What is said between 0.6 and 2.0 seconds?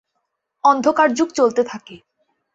অন্ধকার যুগ চলতে থাকে।